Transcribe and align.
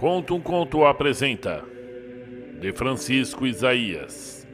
Conto 0.00 0.34
um 0.34 0.40
Conto 0.40 0.86
apresenta 0.86 1.62
De 2.58 2.72
Francisco 2.72 3.46
Isaías 3.46 4.48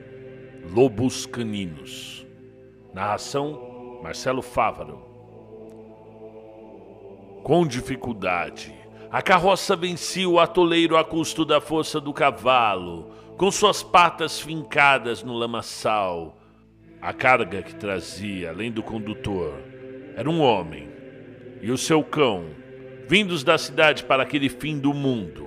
Lobos 0.74 1.24
Caninos 1.24 2.26
Narração 2.92 4.00
Marcelo 4.02 4.42
Fávaro 4.42 5.00
Com 7.44 7.64
dificuldade, 7.64 8.74
a 9.08 9.22
carroça 9.22 9.76
vencia 9.76 10.28
o 10.28 10.40
atoleiro 10.40 10.96
a 10.96 11.04
custo 11.04 11.44
da 11.44 11.60
força 11.60 12.00
do 12.00 12.12
cavalo, 12.12 13.12
com 13.36 13.48
suas 13.48 13.84
patas 13.84 14.40
fincadas 14.40 15.22
no 15.22 15.32
lamaçal. 15.32 16.36
A 17.00 17.12
carga 17.12 17.62
que 17.62 17.76
trazia, 17.76 18.50
além 18.50 18.72
do 18.72 18.82
condutor, 18.82 19.54
era 20.16 20.28
um 20.28 20.40
homem 20.40 20.88
e 21.62 21.70
o 21.70 21.78
seu 21.78 22.02
cão 22.02 22.65
vindos 23.08 23.44
da 23.44 23.56
cidade 23.56 24.04
para 24.04 24.22
aquele 24.22 24.48
fim 24.48 24.78
do 24.78 24.92
mundo. 24.92 25.46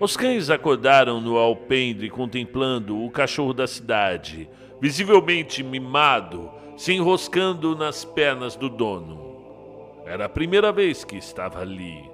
Os 0.00 0.16
cães 0.16 0.50
acordaram 0.50 1.20
no 1.20 1.36
alpendre 1.36 2.10
contemplando 2.10 3.02
o 3.02 3.10
cachorro 3.10 3.54
da 3.54 3.66
cidade, 3.66 4.48
visivelmente 4.80 5.62
mimado, 5.62 6.50
se 6.76 6.92
enroscando 6.92 7.74
nas 7.74 8.04
pernas 8.04 8.56
do 8.56 8.68
dono. 8.68 10.02
Era 10.04 10.26
a 10.26 10.28
primeira 10.28 10.70
vez 10.72 11.04
que 11.04 11.16
estava 11.16 11.60
ali. 11.60 12.04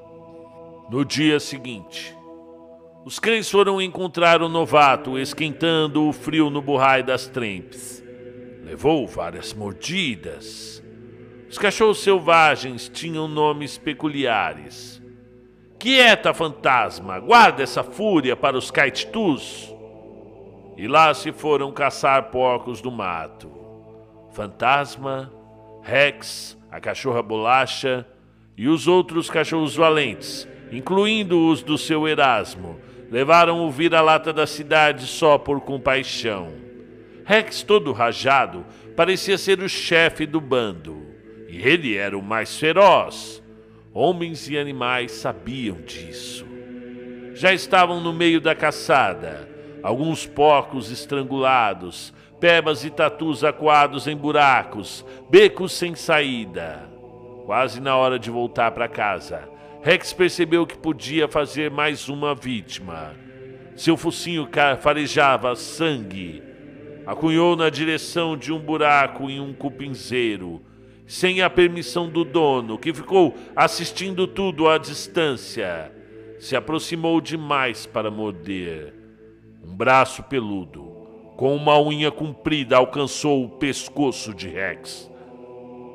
No 0.89 1.05
dia 1.05 1.41
seguinte, 1.41 2.17
os 3.05 3.19
cães 3.19 3.51
foram 3.51 3.81
encontrar 3.83 4.43
o 4.43 4.49
novato 4.49 5.19
esquentando 5.19 6.07
o 6.07 6.13
frio 6.13 6.51
no 6.51 6.63
burrai 6.63 7.03
das 7.03 7.27
trempes. 7.27 8.03
Levou 8.63 9.07
várias 9.09 9.53
mordidas 9.53 10.82
os 11.53 11.59
cachorros 11.59 12.03
selvagens 12.03 12.89
tinham 12.89 13.29
nomes 13.29 13.77
peculiares. 13.77 15.03
Quieta, 15.79 16.33
fantasma, 16.33 17.21
guarda 17.21 17.63
essa 17.63 17.85
fúria 17.85 18.35
para 18.35 18.57
os 18.57 18.71
caititus. 18.71 19.71
E 20.79 20.89
lá 20.89 21.13
se 21.13 21.31
foram 21.31 21.71
caçar 21.71 22.31
porcos 22.31 22.81
do 22.81 22.91
mato. 22.91 23.53
Fantasma, 24.33 25.31
Rex, 25.83 26.57
a 26.71 26.81
cachorra 26.81 27.23
bolacha 27.23 28.07
e 28.57 28.67
os 28.67 28.89
outros 28.89 29.29
cachorros 29.29 29.77
valentes, 29.77 30.49
incluindo 30.73 31.51
os 31.51 31.63
do 31.63 31.77
seu 31.77 32.09
Erasmo, 32.09 32.81
levaram 33.11 33.67
o 33.67 33.71
vira-lata 33.71 34.33
da 34.33 34.47
cidade 34.47 35.07
só 35.07 35.37
por 35.37 35.61
compaixão. 35.61 36.51
Rex, 37.27 37.63
todo 37.63 37.93
rajado, 37.93 38.65
parecia 38.97 39.37
ser 39.37 39.61
o 39.61 39.69
chefe 39.69 40.25
do 40.25 40.41
bando. 40.41 41.12
Ele 41.59 41.97
era 41.97 42.17
o 42.17 42.23
mais 42.23 42.59
feroz. 42.59 43.43
Homens 43.93 44.49
e 44.49 44.57
animais 44.57 45.13
sabiam 45.13 45.83
disso. 45.83 46.47
Já 47.35 47.53
estavam 47.53 48.01
no 48.01 48.13
meio 48.13 48.41
da 48.41 48.55
caçada, 48.55 49.49
alguns 49.83 50.27
porcos 50.27 50.91
estrangulados, 50.91 52.13
pebas 52.41 52.85
e 52.85 52.91
tatus 52.91 53.45
acuados 53.45 54.07
em 54.07 54.17
buracos, 54.17 55.05
becos 55.29 55.73
sem 55.73 55.95
saída. 55.95 56.89
Quase 57.45 57.81
na 57.83 57.97
hora 57.97 58.19
de 58.19 58.31
voltar 58.31 58.71
para 58.71 58.89
casa, 58.89 59.47
Rex 59.83 60.13
percebeu 60.13 60.67
que 60.67 60.79
podia 60.79 61.29
fazer 61.29 61.71
mais 61.71 62.09
uma 62.09 62.35
vítima. 62.35 63.15
Seu 63.77 63.97
focinho 63.97 64.49
farejava 64.81 65.55
sangue. 65.55 66.43
Acunhou 67.07 67.57
na 67.57 67.69
direção 67.69 68.37
de 68.37 68.53
um 68.53 68.59
buraco 68.59 69.29
em 69.29 69.41
um 69.41 69.53
cupinzeiro 69.53 70.63
sem 71.13 71.43
a 71.43 71.51
permissão 71.51 72.09
do 72.09 72.25
dono, 72.25 72.79
que 72.79 72.91
ficou 72.91 73.35
assistindo 73.55 74.27
tudo 74.27 74.67
à 74.67 74.79
distância. 74.79 75.93
Se 76.39 76.57
aproximou 76.57 77.21
demais 77.21 77.85
para 77.85 78.11
morder. 78.11 78.95
Um 79.63 79.77
braço 79.77 80.23
peludo, 80.23 80.83
com 81.37 81.55
uma 81.55 81.79
unha 81.79 82.11
comprida, 82.11 82.79
alcançou 82.79 83.45
o 83.45 83.51
pescoço 83.51 84.33
de 84.33 84.49
Rex. 84.49 85.11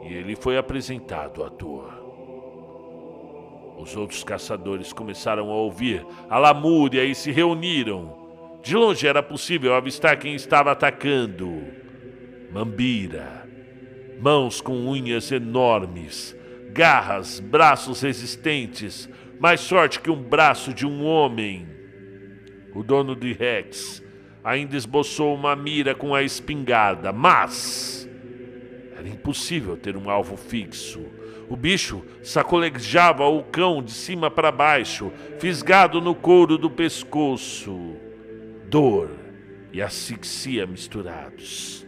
E 0.03 0.13
ele 0.13 0.35
foi 0.35 0.55
apresentado 0.55 1.43
à 1.43 1.49
dor. 1.49 1.91
Os 3.79 3.97
outros 3.97 4.23
caçadores 4.23 4.93
começaram 4.93 5.49
a 5.49 5.55
ouvir 5.55 6.05
a 6.29 6.37
lamúria 6.37 7.03
e 7.03 7.15
se 7.15 7.31
reuniram. 7.31 8.15
De 8.61 8.75
longe 8.75 9.07
era 9.07 9.23
possível 9.23 9.73
avistar 9.73 10.19
quem 10.19 10.35
estava 10.35 10.71
atacando. 10.71 11.63
Mambira 12.51 13.36
mãos 14.19 14.61
com 14.61 14.87
unhas 14.87 15.31
enormes, 15.31 16.35
garras, 16.71 17.39
braços 17.39 18.01
resistentes, 18.01 19.09
mais 19.39 19.59
sorte 19.59 19.99
que 19.99 20.09
um 20.09 20.21
braço 20.21 20.73
de 20.73 20.85
um 20.85 21.03
homem. 21.03 21.67
O 22.73 22.83
dono 22.83 23.15
de 23.15 23.33
Rex 23.33 24.03
ainda 24.43 24.75
esboçou 24.75 25.35
uma 25.35 25.55
mira 25.55 25.93
com 25.95 26.13
a 26.13 26.23
espingarda, 26.23 27.11
mas 27.11 28.07
era 28.97 29.07
impossível 29.07 29.77
ter 29.77 29.95
um 29.95 30.09
alvo 30.09 30.35
fixo. 30.35 31.05
O 31.49 31.55
bicho 31.55 32.03
sacolejava 32.21 33.25
o 33.25 33.43
cão 33.43 33.81
de 33.81 33.91
cima 33.91 34.29
para 34.29 34.51
baixo, 34.51 35.11
fisgado 35.39 36.01
no 36.01 36.13
couro 36.13 36.57
do 36.57 36.69
pescoço. 36.69 37.95
Dor 38.69 39.11
e 39.71 39.81
asfixia 39.81 40.65
misturados. 40.65 41.86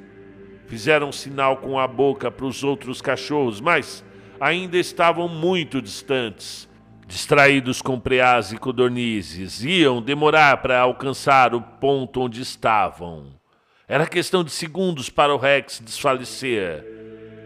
Fizeram 0.69 1.11
sinal 1.11 1.57
com 1.57 1.79
a 1.79 1.87
boca 1.87 2.29
para 2.29 2.45
os 2.45 2.63
outros 2.63 3.01
cachorros, 3.01 3.59
mas 3.59 4.05
ainda 4.39 4.77
estavam 4.77 5.27
muito 5.27 5.81
distantes. 5.81 6.69
Distraídos 7.07 7.81
com 7.81 7.99
preás 7.99 8.51
e 8.51 8.57
codornizes, 8.57 9.63
iam 9.63 9.99
demorar 9.99 10.57
para 10.57 10.79
alcançar 10.79 11.55
o 11.55 11.61
ponto 11.61 12.21
onde 12.21 12.39
estavam. 12.39 13.33
Era 13.87 14.05
questão 14.05 14.43
de 14.43 14.51
segundos 14.51 15.09
para 15.09 15.33
o 15.33 15.39
Rex 15.39 15.81
desfalecer. 15.83 16.85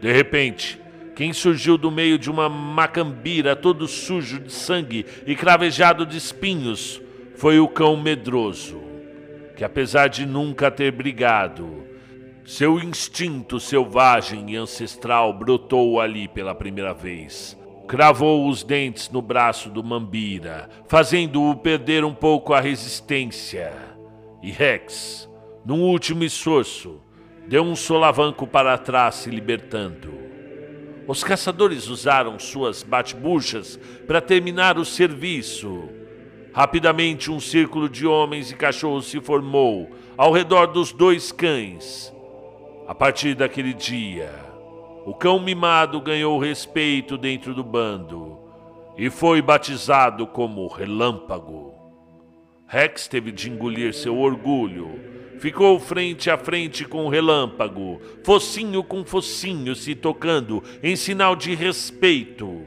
De 0.01 0.11
repente, 0.11 0.77
quem 1.15 1.31
surgiu 1.31 1.77
do 1.77 1.89
meio 1.89 2.19
de 2.19 2.29
uma 2.29 2.49
macambira 2.49 3.55
todo 3.55 3.87
sujo 3.87 4.37
de 4.37 4.51
sangue 4.51 5.05
e 5.25 5.33
cravejado 5.33 6.05
de 6.05 6.17
espinhos 6.17 7.01
foi 7.37 7.57
o 7.57 7.69
cão 7.69 7.95
medroso, 7.95 8.83
que 9.55 9.63
apesar 9.63 10.09
de 10.09 10.25
nunca 10.25 10.69
ter 10.69 10.91
brigado, 10.91 11.92
seu 12.45 12.77
instinto 12.77 13.57
selvagem 13.57 14.51
e 14.51 14.57
ancestral 14.57 15.31
brotou 15.31 16.01
ali 16.01 16.27
pela 16.27 16.53
primeira 16.53 16.93
vez. 16.93 17.57
Cravou 17.87 18.49
os 18.49 18.63
dentes 18.63 19.09
no 19.09 19.21
braço 19.21 19.69
do 19.69 19.81
Mambira, 19.81 20.69
fazendo-o 20.87 21.55
perder 21.55 22.03
um 22.03 22.13
pouco 22.13 22.53
a 22.53 22.59
resistência. 22.59 23.71
E 24.41 24.51
Rex, 24.51 25.29
num 25.65 25.83
último 25.83 26.23
esforço, 26.23 26.99
deu 27.47 27.63
um 27.63 27.77
solavanco 27.77 28.45
para 28.45 28.77
trás, 28.77 29.15
se 29.15 29.29
libertando. 29.29 30.13
Os 31.07 31.23
caçadores 31.23 31.87
usaram 31.87 32.37
suas 32.39 32.83
bate-buchas 32.83 33.79
para 34.05 34.19
terminar 34.19 34.77
o 34.77 34.83
serviço. 34.83 35.89
Rapidamente, 36.53 37.31
um 37.31 37.39
círculo 37.39 37.87
de 37.87 38.05
homens 38.05 38.51
e 38.51 38.55
cachorros 38.55 39.05
se 39.05 39.19
formou 39.21 39.91
ao 40.17 40.31
redor 40.31 40.67
dos 40.67 40.91
dois 40.91 41.31
cães 41.31 42.12
a 42.87 42.93
partir 42.93 43.33
daquele 43.35 43.73
dia, 43.73 44.29
o 45.05 45.13
cão 45.13 45.39
mimado 45.39 46.01
ganhou 46.01 46.37
respeito 46.39 47.17
dentro 47.17 47.53
do 47.53 47.63
bando 47.63 48.37
e 48.97 49.09
foi 49.09 49.41
batizado 49.41 50.27
como 50.27 50.67
Relâmpago. 50.67 51.73
Rex 52.67 53.07
teve 53.07 53.31
de 53.31 53.49
engolir 53.49 53.93
seu 53.93 54.17
orgulho. 54.17 54.99
Ficou 55.39 55.79
frente 55.79 56.29
a 56.29 56.37
frente 56.37 56.85
com 56.85 57.05
o 57.05 57.09
Relâmpago, 57.09 57.99
focinho 58.23 58.83
com 58.83 59.03
focinho 59.03 59.75
se 59.75 59.95
tocando 59.95 60.63
em 60.81 60.95
sinal 60.95 61.35
de 61.35 61.53
respeito. 61.55 62.61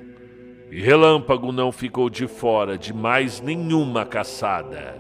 E 0.71 0.81
Relâmpago 0.81 1.53
não 1.53 1.73
ficou 1.73 2.11
de 2.11 2.27
fora 2.27 2.77
de 2.77 2.93
mais 2.93 3.41
nenhuma 3.41 4.05
caçada. 4.05 4.97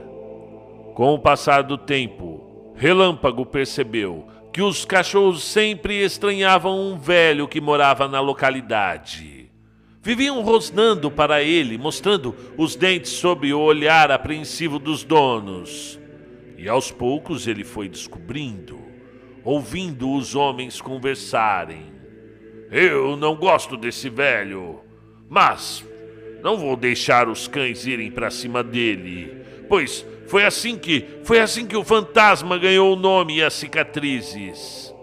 Com 0.95 1.12
o 1.15 1.19
passar 1.19 1.62
do 1.62 1.77
tempo, 1.77 2.73
Relâmpago 2.75 3.45
percebeu 3.45 4.27
que 4.56 4.62
os 4.62 4.87
cachorros 4.87 5.44
sempre 5.44 6.03
estranhavam 6.03 6.81
um 6.81 6.97
velho 6.97 7.47
que 7.47 7.61
morava 7.61 8.08
na 8.08 8.20
localidade. 8.20 9.50
Viviam 10.03 10.41
rosnando 10.41 11.11
para 11.11 11.43
ele, 11.43 11.76
mostrando 11.76 12.35
os 12.56 12.75
dentes 12.75 13.11
sob 13.11 13.53
o 13.53 13.61
olhar 13.61 14.11
apreensivo 14.11 14.79
dos 14.79 15.05
donos. 15.05 16.00
E 16.56 16.70
aos 16.70 16.91
poucos 16.91 17.47
ele 17.47 17.64
foi 17.64 17.87
descobrindo, 17.87 18.81
ouvindo 19.44 20.11
os 20.11 20.35
homens 20.35 20.81
conversarem. 20.81 21.93
Eu 22.70 23.14
não 23.14 23.37
gosto 23.37 23.76
desse 23.76 24.09
velho, 24.09 24.81
mas 25.29 25.85
não 26.47 26.57
vou 26.57 26.77
deixar 26.77 27.29
os 27.29 27.49
cães 27.49 27.87
irem 27.87 28.09
para 28.09 28.31
cima 28.31 28.63
dele, 28.63 29.45
pois 29.69 30.07
foi 30.29 30.45
assim 30.45 30.79
que, 30.79 31.05
foi 31.25 31.41
assim 31.41 31.67
que 31.67 31.77
o 31.77 31.83
fantasma 31.83 32.57
ganhou 32.57 32.93
o 32.93 32.97
nome 32.97 33.39
e 33.39 33.43
as 33.43 33.53
cicatrizes. 33.53 34.95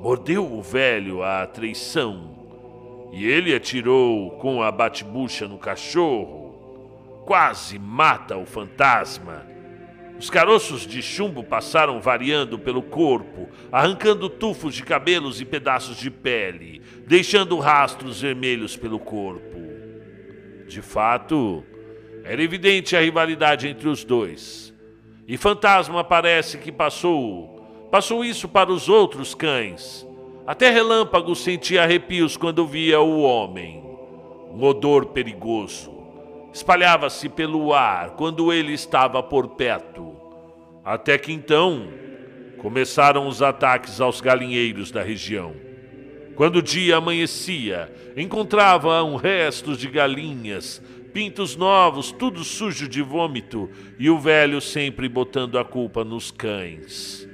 Mordeu 0.00 0.44
o 0.44 0.60
velho 0.60 1.22
a 1.22 1.46
traição, 1.46 3.08
e 3.12 3.24
ele 3.24 3.54
atirou 3.54 4.32
com 4.32 4.64
a 4.64 4.72
bate-bucha 4.72 5.46
no 5.46 5.58
cachorro. 5.58 7.22
quase 7.24 7.78
mata 7.78 8.36
o 8.36 8.44
fantasma. 8.44 9.46
Os 10.18 10.28
caroços 10.28 10.84
de 10.84 11.00
chumbo 11.00 11.44
passaram 11.44 12.00
variando 12.00 12.58
pelo 12.58 12.82
corpo, 12.82 13.48
arrancando 13.70 14.28
tufos 14.28 14.74
de 14.74 14.82
cabelos 14.82 15.40
e 15.40 15.44
pedaços 15.44 15.98
de 15.98 16.10
pele, 16.10 16.82
deixando 17.06 17.60
rastros 17.60 18.20
vermelhos 18.20 18.76
pelo 18.76 18.98
corpo. 18.98 19.69
De 20.70 20.80
fato, 20.80 21.64
era 22.22 22.40
evidente 22.40 22.94
a 22.94 23.00
rivalidade 23.00 23.66
entre 23.66 23.88
os 23.88 24.04
dois. 24.04 24.72
E 25.26 25.36
Fantasma 25.36 26.04
parece 26.04 26.58
que 26.58 26.70
passou, 26.70 27.88
passou 27.90 28.24
isso 28.24 28.48
para 28.48 28.70
os 28.70 28.88
outros 28.88 29.34
cães. 29.34 30.06
Até 30.46 30.70
Relâmpago 30.70 31.34
sentia 31.34 31.82
arrepios 31.82 32.36
quando 32.36 32.64
via 32.64 33.00
o 33.00 33.20
homem. 33.20 33.82
Um 34.52 34.62
odor 34.62 35.06
perigoso 35.06 35.90
espalhava-se 36.52 37.28
pelo 37.28 37.74
ar 37.74 38.10
quando 38.10 38.52
ele 38.52 38.72
estava 38.72 39.20
por 39.24 39.48
perto. 39.48 40.14
Até 40.84 41.18
que 41.18 41.32
então 41.32 41.88
começaram 42.58 43.26
os 43.26 43.42
ataques 43.42 44.00
aos 44.00 44.20
galinheiros 44.20 44.92
da 44.92 45.02
região. 45.02 45.52
Quando 46.40 46.56
o 46.56 46.62
dia 46.62 46.96
amanhecia, 46.96 47.92
encontravam 48.16 49.14
restos 49.16 49.76
de 49.76 49.90
galinhas, 49.90 50.82
pintos 51.12 51.54
novos, 51.54 52.12
tudo 52.12 52.42
sujo 52.44 52.88
de 52.88 53.02
vômito, 53.02 53.68
e 53.98 54.08
o 54.08 54.18
velho 54.18 54.58
sempre 54.58 55.06
botando 55.06 55.58
a 55.58 55.64
culpa 55.66 56.02
nos 56.02 56.30
cães. 56.30 57.28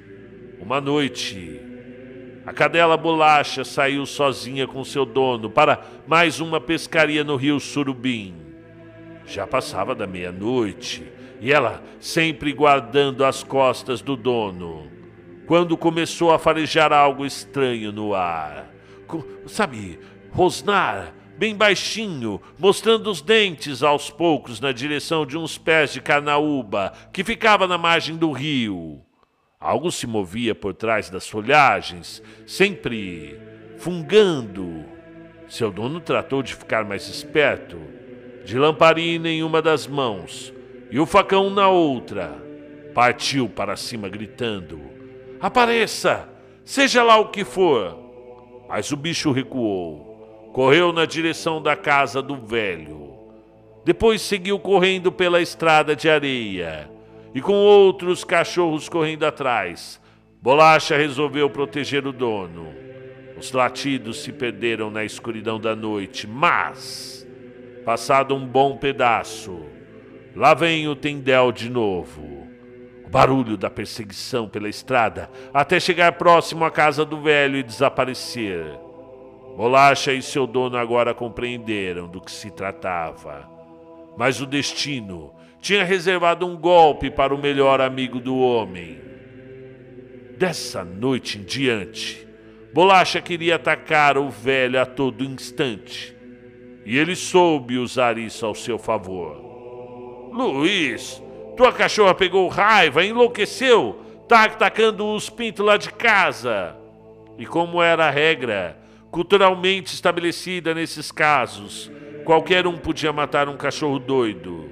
Uma 0.59 0.81
noite, 0.81 1.61
a 2.45 2.53
cadela 2.53 2.97
Bolacha 2.97 3.65
saiu 3.65 4.05
sozinha 4.07 4.67
com 4.67 4.83
seu 4.83 5.07
dono 5.07 5.49
para 5.49 5.85
mais 6.09 6.41
uma 6.41 6.61
pescaria 6.61 7.23
no 7.23 7.37
rio 7.37 7.61
Surubim. 7.61 8.35
Já 9.25 9.47
passava 9.47 9.95
da 9.95 10.09
meia-noite 10.09 11.07
e 11.41 11.53
ela 11.53 11.81
sempre 12.01 12.53
guardando 12.53 13.25
as 13.25 13.45
costas 13.45 14.03
do 14.03 14.17
dono. 14.17 14.91
Quando 15.47 15.77
começou 15.77 16.33
a 16.33 16.41
farejar 16.41 16.93
algo 16.93 17.25
estranho 17.25 17.93
no 17.93 18.13
ar. 18.13 18.66
Sabe, 19.47 19.99
rosnar 20.31 21.13
bem 21.37 21.55
baixinho, 21.55 22.41
mostrando 22.59 23.11
os 23.11 23.21
dentes 23.21 23.83
aos 23.83 24.11
poucos 24.11 24.61
na 24.61 24.73
direção 24.73 25.27
de 25.27 25.37
uns 25.37 25.59
pés 25.59 25.93
de 25.93 26.01
carnaúba 26.01 26.93
que 27.13 27.23
ficava 27.23 27.67
na 27.67 27.77
margem 27.77 28.17
do 28.17 28.33
rio. 28.33 29.03
Algo 29.61 29.91
se 29.91 30.07
movia 30.07 30.55
por 30.55 30.75
trás 30.75 31.11
das 31.11 31.29
folhagens, 31.29 32.23
sempre 32.47 33.39
fungando. 33.79 34.85
Seu 35.49 35.71
dono 35.71 36.01
tratou 36.01 36.43
de 36.43 36.55
ficar 36.55 36.85
mais 36.85 37.09
esperto, 37.09 37.79
de 38.45 38.59
lamparina 38.59 39.29
em 39.29 39.43
uma 39.43 39.61
das 39.61 39.87
mãos, 39.87 40.53
e 40.91 40.99
o 40.99 41.07
facão 41.07 41.51
na 41.51 41.69
outra. 41.69 42.43
Partiu 42.95 43.49
para 43.49 43.77
cima 43.77 44.09
gritando: 44.09 44.81
Apareça! 45.41 46.29
Seja 46.65 47.03
lá 47.03 47.17
o 47.19 47.29
que 47.29 47.45
for! 47.45 48.06
Mas 48.69 48.91
o 48.93 48.97
bicho 48.97 49.33
recuou, 49.33 50.51
correu 50.53 50.93
na 50.93 51.05
direção 51.05 51.63
da 51.63 51.77
casa 51.77 52.21
do 52.21 52.37
velho. 52.37 53.15
Depois 53.85 54.21
seguiu 54.23 54.59
correndo 54.59 55.13
pela 55.13 55.41
estrada 55.41 55.95
de 55.95 56.09
areia 56.09 56.91
e 57.35 57.41
com 57.41 57.55
outros 57.55 58.25
cachorros 58.25 58.89
correndo 58.89 59.25
atrás. 59.25 60.01
Bolacha 60.43 60.97
resolveu 60.97 61.49
proteger 61.49 62.07
o 62.07 62.13
dono. 62.13 62.75
Os 63.39 63.53
latidos 63.53 64.23
se 64.23 64.33
perderam 64.33 64.91
na 64.91 65.05
escuridão 65.05 65.61
da 65.61 65.77
noite, 65.77 66.27
mas, 66.27 67.27
passado 67.85 68.35
um 68.35 68.47
bom 68.47 68.77
pedaço, 68.77 69.77
Lá 70.37 70.53
vem 70.53 70.87
o 70.87 70.95
Tendel 70.95 71.51
de 71.51 71.71
novo. 71.71 72.36
O 73.07 73.11
barulho 73.11 73.57
da 73.57 73.71
perseguição 73.71 74.49
pela 74.49 74.69
estrada 74.69 75.31
até 75.55 75.79
chegar 75.79 76.13
próximo 76.13 76.65
à 76.65 76.71
casa 76.71 77.05
do 77.05 77.21
velho 77.21 77.57
e 77.57 77.63
desaparecer. 77.63 78.67
Bolacha 79.57 80.13
e 80.13 80.21
seu 80.21 80.47
dono 80.47 80.77
agora 80.77 81.15
compreenderam 81.15 82.09
do 82.09 82.21
que 82.21 82.31
se 82.31 82.51
tratava. 82.51 83.49
Mas 84.17 84.41
o 84.41 84.47
destino 84.47 85.33
tinha 85.61 85.85
reservado 85.85 86.47
um 86.47 86.57
golpe 86.57 87.11
para 87.11 87.35
o 87.35 87.39
melhor 87.39 87.81
amigo 87.81 88.21
do 88.21 88.37
homem. 88.37 89.01
Dessa 90.37 90.85
noite 90.85 91.39
em 91.39 91.43
diante, 91.43 92.27
Bolacha 92.75 93.23
queria 93.23 93.57
atacar 93.57 94.19
o 94.19 94.29
velho 94.29 94.81
a 94.81 94.85
todo 94.85 95.25
instante. 95.25 96.15
E 96.85 96.99
ele 96.99 97.17
soube 97.17 97.79
usar 97.79 98.19
isso 98.19 98.45
ao 98.45 98.55
seu 98.55 98.79
favor. 98.79 99.35
Luiz, 100.31 101.23
tua 101.57 101.73
cachorra 101.73 102.15
pegou 102.15 102.49
raiva, 102.49 103.05
enlouqueceu, 103.05 104.01
tá 104.29 104.45
atacando 104.45 105.07
os 105.15 105.31
pintos 105.31 105.65
lá 105.65 105.77
de 105.77 105.91
casa. 105.91 106.77
E 107.39 107.47
como 107.47 107.83
era 107.83 108.07
a 108.07 108.11
regra, 108.11 108.79
culturalmente 109.11 109.95
estabelecida 109.95 110.75
nesses 110.75 111.11
casos, 111.11 111.91
qualquer 112.25 112.67
um 112.67 112.77
podia 112.77 113.13
matar 113.13 113.49
um 113.49 113.57
cachorro 113.57 113.99
doido. 113.99 114.71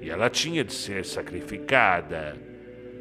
E 0.00 0.10
ela 0.10 0.30
tinha 0.30 0.64
de 0.64 0.72
ser 0.72 1.04
sacrificada. 1.04 2.36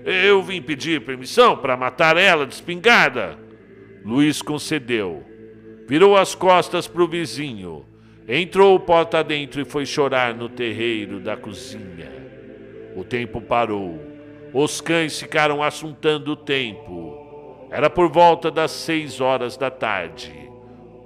Eu 0.06 0.42
vim 0.42 0.62
pedir 0.62 1.06
permissão 1.06 1.58
para 1.58 1.78
matar 1.78 2.18
ela 2.18 2.46
de 2.46 2.54
espingarda. 2.54 3.38
Luiz 4.04 4.42
concedeu. 4.42 5.24
Virou 5.88 6.16
as 6.16 6.36
costas 6.36 6.88
para 6.88 7.04
o 7.04 7.08
vizinho 7.08 7.86
Entrou 8.32 8.80
porta 8.80 9.24
dentro 9.24 9.60
e 9.60 9.66
foi 9.66 9.88
chorar 9.88 10.36
no 10.36 10.48
terreiro 10.48 11.20
da 11.20 11.36
cozinha. 11.36 12.19
O 12.96 13.04
tempo 13.04 13.42
parou. 13.42 14.00
Os 14.54 14.82
cães 14.82 15.20
ficaram 15.20 15.62
assuntando 15.62 16.32
o 16.32 16.36
tempo. 16.36 17.68
Era 17.70 17.90
por 17.90 18.10
volta 18.10 18.50
das 18.50 18.72
seis 18.72 19.22
horas 19.22 19.56
da 19.58 19.70
tarde. 19.70 20.34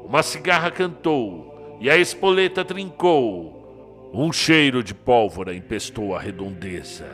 Uma 0.04 0.24
cigarra 0.24 0.72
cantou 0.72 1.78
e 1.80 1.90
a 1.90 1.98
espoleta 1.98 2.64
trincou. 2.64 4.12
Um 4.14 4.32
cheiro 4.32 4.84
de 4.84 4.94
pólvora 4.94 5.56
empestou 5.56 6.16
a 6.16 6.20
redondeza. 6.20 7.10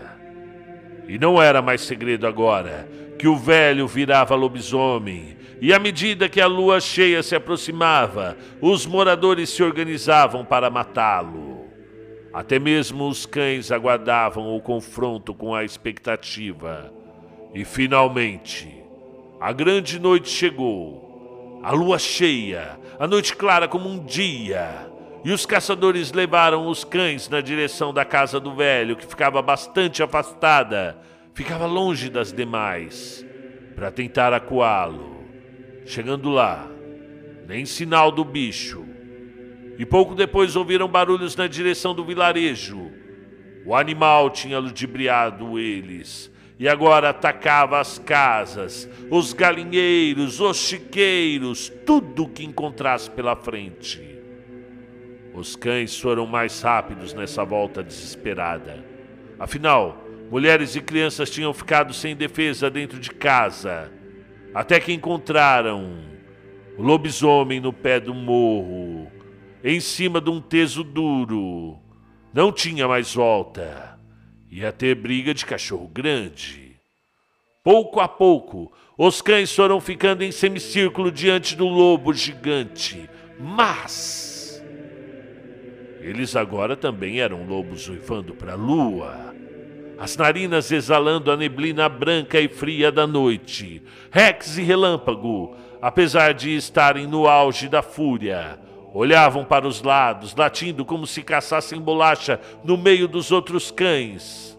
E 1.07 1.17
não 1.17 1.41
era 1.41 1.61
mais 1.61 1.81
segredo 1.81 2.27
agora 2.27 2.87
que 3.17 3.27
o 3.27 3.35
velho 3.35 3.87
virava 3.87 4.35
lobisomem 4.35 5.37
e 5.61 5.73
à 5.73 5.79
medida 5.79 6.29
que 6.29 6.39
a 6.39 6.47
lua 6.47 6.79
cheia 6.79 7.21
se 7.21 7.35
aproximava, 7.35 8.37
os 8.61 8.85
moradores 8.85 9.49
se 9.49 9.61
organizavam 9.61 10.45
para 10.45 10.69
matá-lo. 10.69 11.58
Até 12.33 12.59
mesmo 12.59 13.07
os 13.07 13.25
cães 13.25 13.71
aguardavam 13.71 14.55
o 14.55 14.61
confronto 14.61 15.33
com 15.33 15.53
a 15.55 15.63
expectativa. 15.63 16.93
E 17.53 17.65
finalmente, 17.65 18.71
a 19.39 19.51
grande 19.51 19.99
noite 19.99 20.29
chegou. 20.29 21.61
A 21.63 21.71
lua 21.71 21.97
cheia, 21.97 22.79
a 22.99 23.07
noite 23.07 23.35
clara 23.35 23.67
como 23.67 23.89
um 23.89 24.03
dia. 24.05 24.89
E 25.23 25.31
os 25.31 25.45
caçadores 25.45 26.11
levaram 26.13 26.67
os 26.67 26.83
cães 26.83 27.27
na 27.27 27.41
direção 27.41 27.93
da 27.93 28.05
casa 28.05 28.39
do 28.39 28.55
velho, 28.55 28.95
que 28.95 29.05
ficava 29.05 29.41
bastante 29.41 30.01
afastada, 30.01 30.97
ficava 31.33 31.65
longe 31.65 32.09
das 32.09 32.31
demais, 32.31 33.25
para 33.75 33.91
tentar 33.91 34.33
acuá-lo. 34.33 35.25
Chegando 35.85 36.29
lá, 36.29 36.67
nem 37.47 37.65
sinal 37.65 38.11
do 38.11 38.23
bicho. 38.23 38.88
E 39.79 39.85
pouco 39.85 40.13
depois 40.13 40.57
ouviram 40.57 40.89
barulhos 40.89 41.37
na 41.37 41.47
direção 41.47 41.95
do 41.95 42.03
vilarejo. 42.03 42.91
O 43.65 43.73
animal 43.73 44.29
tinha 44.29 44.59
ludibriado 44.59 45.57
eles 45.57 46.29
e 46.59 46.67
agora 46.67 47.09
atacava 47.09 47.79
as 47.79 47.97
casas, 47.97 48.89
os 49.09 49.31
galinheiros, 49.31 50.41
os 50.41 50.57
chiqueiros, 50.57 51.71
tudo 51.85 52.27
que 52.27 52.43
encontrasse 52.43 53.09
pela 53.09 53.37
frente. 53.37 54.19
Os 55.33 55.55
cães 55.55 55.97
foram 55.97 56.27
mais 56.27 56.61
rápidos 56.61 57.13
nessa 57.13 57.45
volta 57.45 57.81
desesperada. 57.81 58.83
Afinal, 59.39 60.03
mulheres 60.29 60.75
e 60.75 60.81
crianças 60.81 61.29
tinham 61.29 61.53
ficado 61.53 61.93
sem 61.93 62.13
defesa 62.17 62.69
dentro 62.69 62.99
de 62.99 63.11
casa 63.11 63.89
até 64.53 64.79
que 64.79 64.91
encontraram 64.91 65.99
o 66.77 66.81
lobisomem 66.81 67.59
no 67.59 67.71
pé 67.71 67.99
do 67.99 68.13
morro, 68.13 69.09
em 69.63 69.79
cima 69.79 70.19
de 70.21 70.29
um 70.29 70.41
teso 70.41 70.83
duro. 70.83 71.79
Não 72.33 72.51
tinha 72.51 72.87
mais 72.87 73.13
volta. 73.13 73.97
Ia 74.49 74.71
ter 74.71 74.95
briga 74.95 75.33
de 75.33 75.45
cachorro 75.45 75.87
grande. 75.87 76.77
Pouco 77.63 77.99
a 77.99 78.07
pouco, 78.07 78.71
os 78.97 79.21
cães 79.21 79.53
foram 79.53 79.79
ficando 79.79 80.23
em 80.23 80.31
semicírculo 80.31 81.11
diante 81.11 81.55
do 81.55 81.67
lobo 81.67 82.13
gigante. 82.13 83.09
Mas. 83.39 84.63
Eles 86.01 86.35
agora 86.35 86.75
também 86.75 87.19
eram 87.19 87.45
lobos 87.45 87.87
uivando 87.87 88.33
para 88.33 88.53
a 88.53 88.55
lua 88.55 89.29
as 89.99 90.15
narinas 90.15 90.71
exalando 90.71 91.29
a 91.29 91.35
neblina 91.35 91.89
branca 91.89 92.39
e 92.39 92.47
fria 92.47 92.89
da 92.89 93.05
noite. 93.05 93.83
Rex 94.09 94.57
e 94.57 94.61
Relâmpago, 94.61 95.57
apesar 95.81 96.33
de 96.33 96.55
estarem 96.55 97.05
no 97.05 97.27
auge 97.27 97.67
da 97.67 97.81
fúria, 97.81 98.57
Olhavam 98.93 99.45
para 99.45 99.67
os 99.67 99.81
lados, 99.83 100.35
latindo 100.35 100.83
como 100.83 101.05
se 101.05 101.21
caçassem 101.21 101.79
bolacha 101.79 102.39
no 102.63 102.75
meio 102.75 103.07
dos 103.07 103.31
outros 103.31 103.69
cães. 103.69 104.57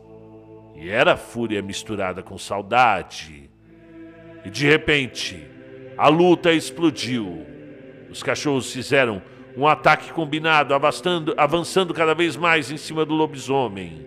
E 0.76 0.88
era 0.88 1.16
fúria 1.16 1.60
misturada 1.60 2.22
com 2.22 2.38
saudade. 2.38 3.50
E 4.44 4.50
de 4.50 4.66
repente, 4.66 5.46
a 5.99 6.08
luta 6.08 6.52
explodiu. 6.52 7.44
Os 8.08 8.22
cachorros 8.22 8.72
fizeram 8.72 9.20
um 9.56 9.66
ataque 9.66 10.12
combinado, 10.12 10.75
avançando, 10.75 11.92
cada 11.92 12.14
vez 12.14 12.37
mais 12.37 12.70
em 12.70 12.76
cima 12.76 13.04
do 13.04 13.14
lobisomem, 13.14 14.06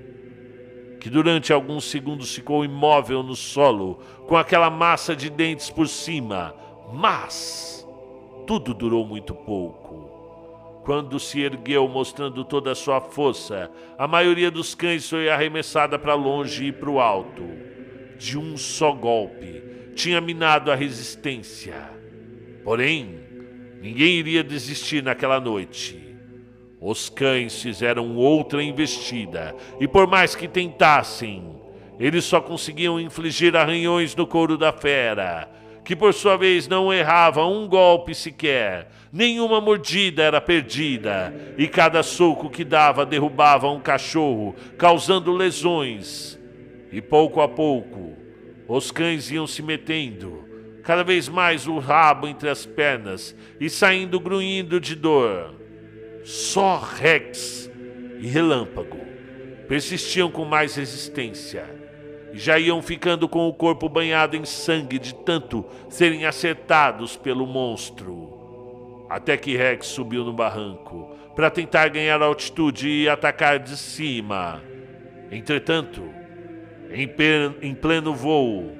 que 0.99 1.09
durante 1.09 1.51
alguns 1.51 1.83
segundos 1.83 2.33
ficou 2.33 2.63
imóvel 2.63 3.21
no 3.21 3.35
solo, 3.35 3.99
com 4.27 4.37
aquela 4.37 4.69
massa 4.69 5.15
de 5.15 5.29
dentes 5.29 5.69
por 5.69 5.87
cima. 5.87 6.55
Mas 6.93 7.85
tudo 8.47 8.73
durou 8.73 9.05
muito 9.05 9.35
pouco. 9.35 10.12
Quando 10.83 11.17
se 11.17 11.41
ergueu 11.41 11.87
mostrando 11.87 12.43
toda 12.43 12.71
a 12.71 12.75
sua 12.75 12.99
força, 12.99 13.71
a 13.97 14.05
maioria 14.05 14.51
dos 14.51 14.75
cães 14.75 15.09
foi 15.09 15.29
arremessada 15.29 15.97
para 15.97 16.13
longe 16.13 16.65
e 16.65 16.71
para 16.73 16.89
o 16.89 16.99
alto. 16.99 17.43
De 18.17 18.37
um 18.37 18.57
só 18.57 18.91
golpe, 18.91 19.63
tinha 19.95 20.19
minado 20.19 20.69
a 20.69 20.75
resistência. 20.75 21.89
Porém, 22.65 23.19
ninguém 23.81 24.17
iria 24.17 24.43
desistir 24.43 25.01
naquela 25.01 25.39
noite. 25.39 26.15
Os 26.81 27.09
cães 27.09 27.61
fizeram 27.61 28.17
outra 28.17 28.61
investida, 28.61 29.55
e 29.79 29.87
por 29.87 30.05
mais 30.05 30.35
que 30.35 30.49
tentassem, 30.49 31.55
eles 31.97 32.25
só 32.25 32.41
conseguiam 32.41 32.99
infligir 32.99 33.55
arranhões 33.55 34.13
no 34.17 34.27
couro 34.27 34.57
da 34.57 34.73
fera, 34.73 35.49
que 35.83 35.95
por 35.95 36.13
sua 36.13 36.37
vez 36.37 36.67
não 36.67 36.93
errava 36.93 37.45
um 37.45 37.67
golpe 37.67 38.15
sequer, 38.15 38.87
nenhuma 39.11 39.59
mordida 39.59 40.23
era 40.23 40.39
perdida, 40.39 41.33
e 41.57 41.67
cada 41.67 42.01
soco 42.01 42.49
que 42.49 42.63
dava 42.63 43.05
derrubava 43.05 43.69
um 43.69 43.79
cachorro, 43.79 44.55
causando 44.77 45.33
lesões. 45.33 46.39
E 46.91 47.01
pouco 47.01 47.41
a 47.41 47.47
pouco, 47.47 48.13
os 48.67 48.91
cães 48.91 49.29
iam 49.31 49.45
se 49.45 49.61
metendo, 49.61 50.47
cada 50.83 51.03
vez 51.03 51.27
mais 51.27 51.67
o 51.67 51.79
rabo 51.79 52.27
entre 52.27 52.49
as 52.49 52.65
pernas 52.65 53.35
e 53.59 53.69
saindo 53.69 54.19
grunhindo 54.19 54.79
de 54.79 54.95
dor. 54.95 55.55
Só 56.23 56.77
Rex 56.77 57.69
e 58.19 58.27
Relâmpago 58.27 58.99
persistiam 59.67 60.29
com 60.29 60.45
mais 60.45 60.75
resistência 60.75 61.72
já 62.33 62.57
iam 62.57 62.81
ficando 62.81 63.29
com 63.29 63.47
o 63.47 63.53
corpo 63.53 63.87
banhado 63.87 64.35
em 64.35 64.43
sangue 64.43 64.97
de 64.97 65.13
tanto 65.13 65.63
serem 65.87 66.25
acertados 66.25 67.15
pelo 67.15 67.45
monstro. 67.45 69.05
Até 69.09 69.37
que 69.37 69.55
Rex 69.55 69.87
subiu 69.87 70.23
no 70.23 70.33
barranco 70.33 71.15
para 71.35 71.51
tentar 71.51 71.89
ganhar 71.89 72.21
altitude 72.21 72.89
e 72.89 73.07
atacar 73.07 73.59
de 73.59 73.77
cima. 73.77 74.61
Entretanto, 75.31 76.03
em 76.91 77.73
pleno 77.75 78.13
voo, 78.13 78.75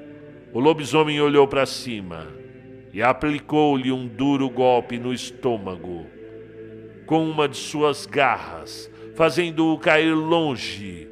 o 0.52 0.58
lobisomem 0.58 1.20
olhou 1.20 1.46
para 1.46 1.66
cima 1.66 2.26
e 2.92 3.02
aplicou-lhe 3.02 3.90
um 3.90 4.06
duro 4.06 4.48
golpe 4.50 4.98
no 4.98 5.12
estômago 5.12 6.06
com 7.06 7.28
uma 7.28 7.48
de 7.48 7.56
suas 7.56 8.06
garras, 8.06 8.90
fazendo-o 9.14 9.78
cair 9.78 10.14
longe 10.14 11.08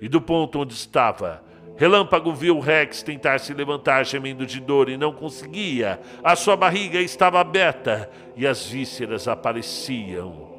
e 0.00 0.08
do 0.08 0.20
ponto 0.20 0.60
onde 0.60 0.74
estava 0.74 1.42
Relâmpago 1.76 2.32
viu 2.32 2.60
Rex 2.60 3.02
tentar 3.02 3.38
se 3.38 3.52
levantar 3.52 4.04
gemendo 4.04 4.46
de 4.46 4.60
dor 4.60 4.88
e 4.88 4.96
não 4.96 5.12
conseguia. 5.12 6.00
A 6.22 6.36
sua 6.36 6.56
barriga 6.56 7.00
estava 7.00 7.40
aberta 7.40 8.08
e 8.36 8.46
as 8.46 8.66
vísceras 8.66 9.26
apareciam. 9.26 10.54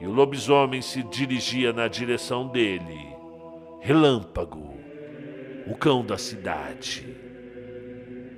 E 0.00 0.06
o 0.06 0.10
lobisomem 0.10 0.82
se 0.82 1.04
dirigia 1.04 1.72
na 1.72 1.86
direção 1.86 2.48
dele. 2.48 3.14
Relâmpago, 3.80 4.74
o 5.68 5.76
cão 5.76 6.04
da 6.04 6.18
cidade. 6.18 7.16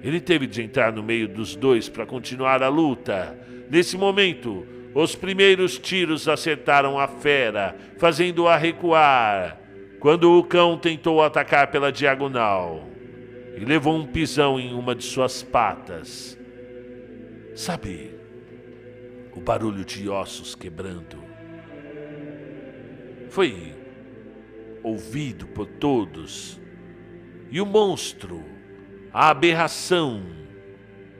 Ele 0.02 0.20
teve 0.20 0.46
de 0.46 0.62
entrar 0.62 0.92
no 0.92 1.02
meio 1.02 1.26
dos 1.26 1.56
dois 1.56 1.88
para 1.88 2.04
continuar 2.04 2.62
a 2.62 2.68
luta. 2.68 3.38
Nesse 3.70 3.96
momento, 3.96 4.66
os 4.94 5.14
primeiros 5.14 5.78
tiros 5.78 6.28
acertaram 6.28 6.98
a 6.98 7.08
fera, 7.08 7.74
fazendo-a 7.96 8.54
recuar 8.54 9.63
quando 10.04 10.38
o 10.38 10.44
cão 10.44 10.76
tentou 10.76 11.22
atacar 11.22 11.70
pela 11.70 11.90
diagonal 11.90 12.84
e 13.56 13.64
levou 13.64 13.96
um 13.96 14.06
pisão 14.06 14.60
em 14.60 14.74
uma 14.74 14.94
de 14.94 15.02
suas 15.02 15.42
patas. 15.42 16.38
Sabe, 17.54 18.14
o 19.34 19.40
barulho 19.40 19.82
de 19.82 20.06
ossos 20.06 20.54
quebrando 20.54 21.24
foi 23.30 23.74
ouvido 24.82 25.46
por 25.46 25.64
todos. 25.64 26.60
E 27.50 27.58
o 27.58 27.64
monstro, 27.64 28.44
a 29.10 29.30
aberração, 29.30 30.22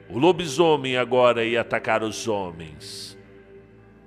o 0.07 0.19
lobisomem 0.19 0.95
agora 0.95 1.43
ia 1.43 1.61
atacar 1.61 2.03
os 2.03 2.27
homens. 2.27 3.17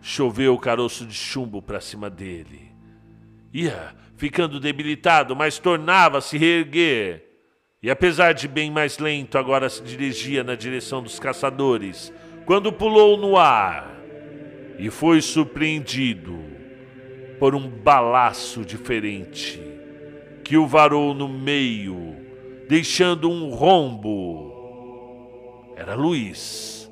Choveu 0.01 0.55
o 0.55 0.61
caroço 0.61 1.05
de 1.05 1.15
chumbo 1.15 1.61
para 1.61 1.81
cima 1.81 2.09
dele. 2.09 2.71
Ia 3.53 3.93
ficando 4.19 4.59
debilitado, 4.59 5.35
mas 5.37 5.59
tornava-se 5.59 6.37
reerguer. 6.37 7.25
E 7.81 7.89
apesar 7.89 8.33
de 8.33 8.49
bem 8.49 8.69
mais 8.69 8.99
lento, 8.99 9.39
agora 9.39 9.69
se 9.69 9.81
dirigia 9.83 10.43
na 10.43 10.57
direção 10.57 11.01
dos 11.01 11.21
caçadores, 11.21 12.13
quando 12.45 12.73
pulou 12.73 13.17
no 13.17 13.37
ar 13.37 13.97
e 14.77 14.91
foi 14.91 15.23
surpreendido 15.23 16.37
por 17.39 17.55
um 17.55 17.69
balaço 17.69 18.65
diferente 18.65 19.63
que 20.43 20.57
o 20.57 20.67
varou 20.67 21.15
no 21.15 21.29
meio, 21.29 22.17
deixando 22.69 23.31
um 23.31 23.51
rombo. 23.51 24.49
Era 25.77 25.95
Luiz, 25.95 26.91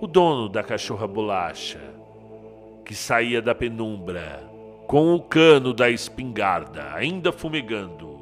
o 0.00 0.06
dono 0.06 0.48
da 0.48 0.62
cachorra 0.62 1.08
bolacha, 1.08 1.80
que 2.84 2.94
saía 2.94 3.42
da 3.42 3.52
penumbra 3.54 4.55
com 4.86 5.14
o 5.14 5.20
cano 5.20 5.72
da 5.72 5.90
espingarda 5.90 6.94
ainda 6.94 7.32
fumegando. 7.32 8.16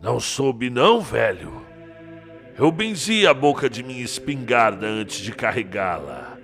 Não 0.00 0.20
soube 0.20 0.70
não, 0.70 1.00
velho. 1.00 1.66
Eu 2.56 2.70
benzi 2.70 3.26
a 3.26 3.34
boca 3.34 3.68
de 3.68 3.82
minha 3.82 4.02
espingarda 4.02 4.86
antes 4.86 5.18
de 5.18 5.32
carregá-la. 5.32 6.38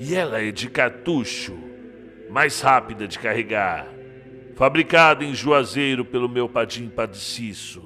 E 0.00 0.14
ela 0.14 0.42
é 0.42 0.50
de 0.50 0.70
cartucho, 0.70 1.56
mais 2.30 2.60
rápida 2.60 3.06
de 3.06 3.18
carregar, 3.18 3.86
fabricada 4.56 5.24
em 5.24 5.34
Juazeiro 5.34 6.04
pelo 6.04 6.28
meu 6.28 6.48
padim 6.48 6.88
padeciço. 6.88 7.82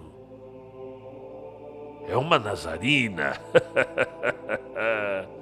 É 2.09 2.16
uma 2.16 2.38
nazarina. 2.38 3.40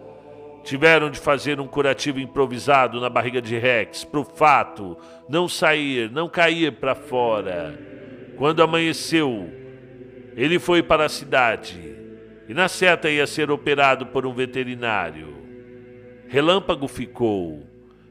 Tiveram 0.65 1.11
de 1.11 1.21
fazer 1.21 1.61
um 1.61 1.67
curativo 1.67 2.19
improvisado 2.19 2.99
na 2.99 3.11
barriga 3.11 3.41
de 3.41 3.59
Rex, 3.59 4.03
para 4.03 4.21
o 4.21 4.25
fato 4.25 4.97
não 5.29 5.47
sair, 5.47 6.11
não 6.11 6.27
cair 6.27 6.73
para 6.73 6.95
fora. 6.95 7.79
Quando 8.39 8.63
amanheceu, 8.63 9.53
ele 10.35 10.59
foi 10.59 10.83
para 10.83 11.05
a 11.05 11.09
cidade 11.09 11.95
e 12.49 12.55
na 12.55 12.67
seta 12.67 13.11
ia 13.11 13.27
ser 13.27 13.51
operado 13.51 14.07
por 14.07 14.27
um 14.27 14.33
veterinário. 14.33 15.37
Relâmpago 16.29 16.89
ficou. 16.89 17.63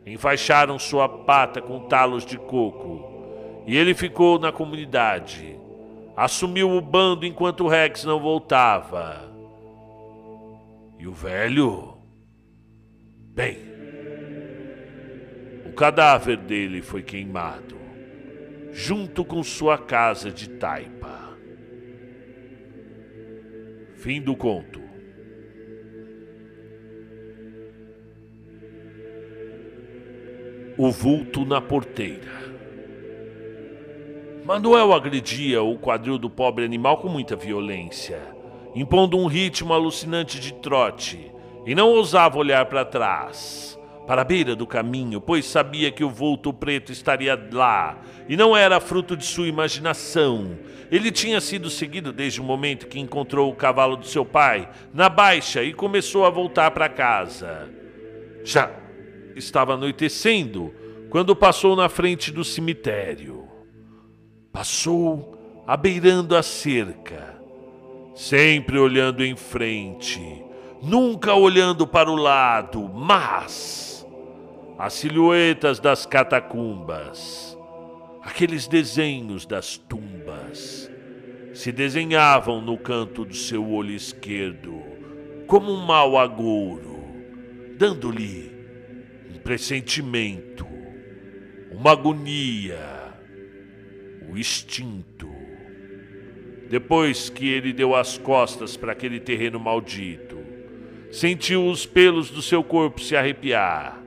Enfaixaram 0.06 0.78
sua 0.78 1.08
pata 1.08 1.62
com 1.62 1.88
talos 1.88 2.26
de 2.26 2.38
coco 2.38 3.64
e 3.66 3.76
ele 3.76 3.94
ficou 3.94 4.38
na 4.38 4.52
comunidade. 4.52 5.58
Assumiu 6.16 6.70
o 6.70 6.82
bando 6.82 7.26
enquanto 7.26 7.68
Rex 7.68 8.04
não 8.04 8.20
voltava. 8.20 9.32
E 11.00 11.08
o 11.08 11.14
velho 11.14 11.93
Bem, 13.36 13.58
o 15.66 15.74
cadáver 15.74 16.38
dele 16.38 16.84
foi 16.84 17.02
queimado, 17.02 17.76
junto 18.72 19.26
com 19.26 19.42
sua 19.42 19.76
casa 19.76 20.30
de 20.30 20.48
taipa. 20.48 21.36
Fim 23.96 24.22
do 24.22 24.36
conto. 24.36 24.80
O 30.78 30.92
vulto 30.92 31.44
na 31.44 31.60
porteira. 31.60 32.54
Manuel 34.46 34.94
agredia 34.94 35.64
o 35.64 35.80
quadril 35.80 36.20
do 36.20 36.30
pobre 36.30 36.64
animal 36.64 36.98
com 36.98 37.10
muita 37.10 37.36
violência, 37.36 38.22
impondo 38.76 39.18
um 39.18 39.26
ritmo 39.26 39.74
alucinante 39.74 40.40
de 40.40 40.54
trote 40.54 41.34
e 41.66 41.74
não 41.74 41.90
ousava 41.90 42.38
olhar 42.38 42.66
para 42.66 42.86
trás, 42.86 43.80
para 44.06 44.22
a 44.22 44.26
beira 44.26 44.56
do 44.56 44.68
caminho, 44.68 45.22
pois 45.22 45.46
sabia 45.46 45.92
que 45.92 46.04
o 46.04 46.10
vulto 46.10 46.54
preto 46.54 46.92
estaria 46.92 47.40
lá 47.52 47.98
e 48.28 48.36
não 48.36 48.56
era 48.56 48.80
fruto 48.80 49.16
de 49.16 49.26
sua 49.26 49.48
imaginação. 49.48 50.58
Ele 50.92 51.12
tinha 51.12 51.40
sido 51.40 51.70
seguido 51.70 52.12
desde 52.12 52.42
o 52.42 52.44
momento 52.44 52.88
que 52.88 53.00
encontrou 53.00 53.50
o 53.50 53.56
cavalo 53.56 53.96
do 53.96 54.06
seu 54.06 54.26
pai 54.26 54.70
na 54.94 55.10
baixa 55.10 55.64
e 55.64 55.74
começou 55.74 56.26
a 56.26 56.30
voltar 56.30 56.72
para 56.72 56.90
casa. 56.90 57.70
Já 58.44 58.70
estava 59.36 59.74
anoitecendo 59.74 60.74
quando 61.10 61.36
passou 61.36 61.76
na 61.76 61.88
frente 61.88 62.32
do 62.32 62.44
cemitério. 62.44 63.48
Passou 64.52 65.64
abeirando 65.66 66.36
a 66.36 66.44
cerca, 66.44 67.42
sempre 68.14 68.78
olhando 68.78 69.24
em 69.24 69.36
frente, 69.36 70.43
nunca 70.84 71.34
olhando 71.34 71.88
para 71.88 72.12
o 72.12 72.16
lado, 72.16 72.90
mas 72.90 74.06
as 74.78 74.94
silhuetas 74.94 75.80
das 75.80 76.06
catacumbas, 76.06 77.58
aqueles 78.22 78.68
desenhos 78.68 79.46
das 79.46 79.78
tumbas, 79.78 80.92
se 81.54 81.72
desenhavam 81.72 82.62
no 82.62 82.78
canto 82.78 83.24
do 83.24 83.36
seu 83.36 83.70
olho 83.72 83.92
esquerdo, 83.92 84.84
como 85.48 85.72
um 85.72 85.86
mau 85.86 86.18
agouro, 86.18 87.04
dando-lhe 87.78 88.52
um 89.34 89.40
pressentimento, 89.40 90.68
uma 91.72 91.92
agonia 91.92 93.04
o 94.34 94.38
instinto. 94.38 95.30
Depois 96.70 97.30
que 97.30 97.48
ele 97.48 97.72
deu 97.72 97.96
as 97.96 98.18
costas 98.18 98.76
para 98.76 98.92
aquele 98.92 99.20
terreno 99.20 99.60
maldito, 99.60 100.43
sentiu 101.14 101.68
os 101.68 101.86
pelos 101.86 102.32
do 102.32 102.42
seu 102.42 102.64
corpo 102.64 103.00
se 103.00 103.16
arrepiar. 103.16 104.02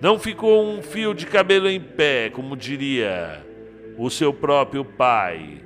Não 0.00 0.18
ficou 0.18 0.66
um 0.66 0.82
fio 0.82 1.14
de 1.14 1.24
cabelo 1.24 1.70
em 1.70 1.80
pé, 1.80 2.30
como 2.30 2.56
diria 2.56 3.46
o 3.96 4.10
seu 4.10 4.34
próprio 4.34 4.84
pai. 4.84 5.62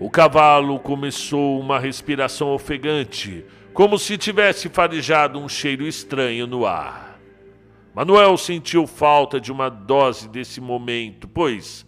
O 0.00 0.08
cavalo 0.08 0.80
começou 0.80 1.60
uma 1.60 1.78
respiração 1.78 2.48
ofegante, 2.48 3.44
como 3.74 3.98
se 3.98 4.16
tivesse 4.16 4.70
farejado 4.70 5.38
um 5.38 5.46
cheiro 5.46 5.86
estranho 5.86 6.46
no 6.46 6.64
ar. 6.64 7.20
Manuel 7.94 8.38
sentiu 8.38 8.86
falta 8.86 9.38
de 9.38 9.52
uma 9.52 9.68
dose 9.68 10.26
desse 10.26 10.58
momento, 10.58 11.28
pois 11.28 11.84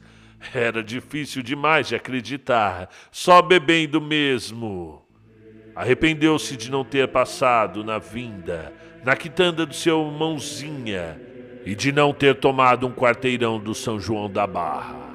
era 0.55 0.85
difícil 0.85 1.43
demais 1.43 1.89
de 1.89 1.95
acreditar, 1.95 2.91
só 3.11 3.41
bebendo 3.41 3.99
mesmo. 3.99 5.06
Arrependeu-se 5.77 6.57
de 6.57 6.71
não 6.71 6.83
ter 6.83 7.07
passado 7.09 7.85
na 7.85 7.99
vinda, 7.99 8.73
na 9.05 9.15
quitanda 9.15 9.67
do 9.67 9.75
seu 9.75 10.03
mãozinha 10.07 11.21
e 11.67 11.75
de 11.75 11.93
não 11.93 12.15
ter 12.15 12.37
tomado 12.37 12.87
um 12.87 12.93
quarteirão 12.93 13.61
do 13.61 13.75
São 13.75 14.01
João 14.01 14.31
da 14.31 14.47
Barra. 14.47 15.07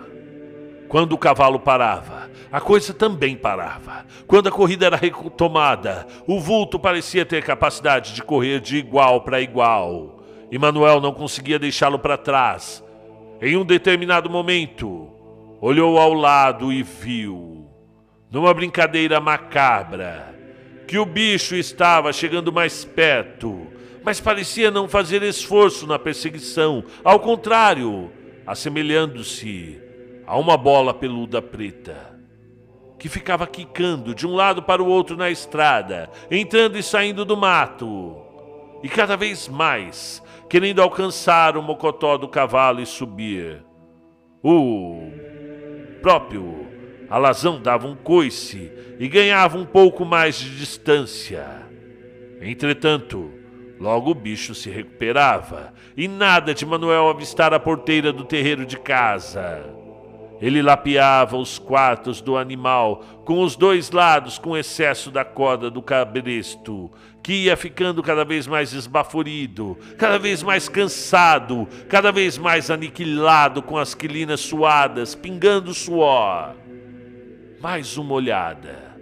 Quando 0.87 1.13
o 1.13 1.17
cavalo 1.17 1.59
parava, 1.59 2.29
a 2.51 2.61
coisa 2.61 2.93
também 2.93 3.35
parava. 3.35 4.05
Quando 4.27 4.49
a 4.49 4.51
corrida 4.51 4.85
era 4.85 4.97
retomada, 4.97 6.05
o 6.27 6.39
vulto 6.39 6.77
parecia 6.77 7.25
ter 7.25 7.41
capacidade 7.43 8.13
de 8.13 8.21
correr 8.21 8.59
de 8.59 8.77
igual 8.77 9.21
para 9.21 9.41
igual. 9.41 10.23
E 10.51 10.59
Manuel 10.59 11.01
não 11.01 11.13
conseguia 11.13 11.57
deixá-lo 11.57 11.97
para 11.97 12.17
trás. 12.17 12.83
Em 13.41 13.57
um 13.57 13.65
determinado 13.65 14.29
momento, 14.29 15.09
olhou 15.59 15.97
ao 15.97 16.13
lado 16.13 16.71
e 16.71 16.83
viu, 16.83 17.67
numa 18.29 18.53
brincadeira 18.53 19.19
macabra, 19.19 20.30
que 20.91 20.99
o 20.99 21.05
bicho 21.05 21.55
estava 21.55 22.11
chegando 22.11 22.51
mais 22.51 22.83
perto, 22.83 23.65
mas 24.03 24.19
parecia 24.19 24.69
não 24.69 24.89
fazer 24.89 25.23
esforço 25.23 25.87
na 25.87 25.97
perseguição, 25.97 26.83
ao 27.01 27.17
contrário, 27.17 28.11
assemelhando-se 28.45 29.81
a 30.27 30.37
uma 30.37 30.57
bola 30.57 30.93
peluda 30.93 31.41
preta. 31.41 32.19
Que 32.99 33.07
ficava 33.07 33.47
quicando 33.47 34.13
de 34.13 34.27
um 34.27 34.35
lado 34.35 34.63
para 34.63 34.83
o 34.83 34.85
outro 34.85 35.15
na 35.15 35.29
estrada, 35.29 36.09
entrando 36.29 36.77
e 36.77 36.83
saindo 36.83 37.23
do 37.23 37.37
mato, 37.37 38.17
e 38.83 38.89
cada 38.89 39.15
vez 39.15 39.47
mais 39.47 40.21
querendo 40.49 40.81
alcançar 40.81 41.55
o 41.55 41.63
mocotó 41.63 42.17
do 42.17 42.27
cavalo 42.27 42.81
e 42.81 42.85
subir. 42.85 43.63
O 44.43 45.09
próprio 46.01 46.67
alazão 47.11 47.61
dava 47.61 47.87
um 47.87 47.95
coice 47.95 48.71
e 48.97 49.07
ganhava 49.07 49.57
um 49.57 49.65
pouco 49.65 50.05
mais 50.05 50.35
de 50.35 50.57
distância. 50.57 51.45
Entretanto, 52.41 53.29
logo 53.79 54.11
o 54.11 54.15
bicho 54.15 54.55
se 54.55 54.69
recuperava 54.69 55.73
e 55.97 56.07
nada 56.07 56.53
de 56.53 56.65
Manuel 56.65 57.09
avistar 57.09 57.53
a 57.53 57.59
porteira 57.59 58.13
do 58.13 58.23
terreiro 58.23 58.65
de 58.65 58.79
casa. 58.79 59.81
Ele 60.41 60.61
lapeava 60.61 61.37
os 61.37 61.59
quartos 61.59 62.19
do 62.19 62.35
animal 62.35 63.03
com 63.23 63.43
os 63.43 63.55
dois 63.55 63.91
lados 63.91 64.39
com 64.39 64.57
excesso 64.57 65.11
da 65.11 65.23
corda 65.23 65.69
do 65.69 65.83
cabresto, 65.83 66.89
que 67.21 67.43
ia 67.43 67.55
ficando 67.55 68.01
cada 68.01 68.25
vez 68.25 68.47
mais 68.47 68.73
esbaforido, 68.73 69.77
cada 69.99 70.17
vez 70.17 70.41
mais 70.41 70.67
cansado, 70.67 71.67
cada 71.87 72.11
vez 72.11 72.39
mais 72.39 72.71
aniquilado 72.71 73.61
com 73.61 73.77
as 73.77 73.93
quilinas 73.93 74.39
suadas, 74.39 75.13
pingando 75.13 75.75
suor. 75.75 76.55
Mais 77.61 77.97
uma 77.97 78.13
olhada. 78.13 78.97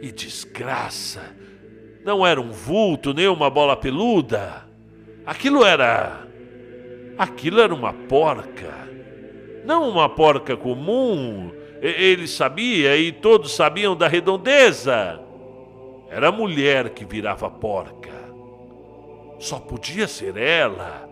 E 0.00 0.10
desgraça! 0.10 1.34
Não 2.04 2.26
era 2.26 2.40
um 2.40 2.50
vulto 2.50 3.14
nem 3.14 3.28
uma 3.28 3.48
bola 3.48 3.76
peluda. 3.76 4.64
Aquilo 5.24 5.64
era. 5.64 6.26
Aquilo 7.18 7.60
era 7.60 7.74
uma 7.74 7.92
porca 7.92 8.86
não 9.66 9.90
uma 9.90 10.08
porca 10.08 10.56
comum. 10.56 11.52
Ele 11.82 12.26
sabia 12.26 12.96
e 12.96 13.12
todos 13.12 13.54
sabiam 13.54 13.96
da 13.96 14.06
redondeza. 14.06 15.20
Era 16.08 16.28
a 16.28 16.32
mulher 16.32 16.90
que 16.90 17.04
virava 17.04 17.50
porca. 17.50 18.14
Só 19.40 19.58
podia 19.58 20.06
ser 20.06 20.36
ela. 20.36 21.06